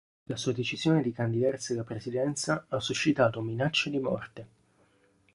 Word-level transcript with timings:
La 0.23 0.35
sua 0.35 0.51
decisione 0.51 1.03
di 1.03 1.11
candidarsi 1.11 1.73
alla 1.73 1.83
presidenza 1.83 2.65
ha 2.69 2.79
suscitato 2.79 3.39
minacce 3.41 3.91
di 3.91 3.99
morte. 3.99 4.47